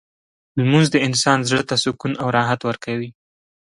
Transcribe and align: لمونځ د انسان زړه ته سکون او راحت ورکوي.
لمونځ 0.57 0.87
د 0.91 0.95
انسان 1.07 1.39
زړه 1.49 1.63
ته 1.69 1.75
سکون 1.83 2.13
او 2.21 2.27
راحت 2.37 2.59
ورکوي. 2.63 3.09